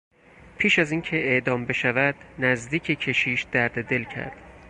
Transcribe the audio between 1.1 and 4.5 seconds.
اعدام بشود نزدیک کشیش درد دل کرد.